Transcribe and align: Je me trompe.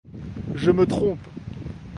Je 0.55 0.71
me 0.71 0.83
trompe. 0.87 1.19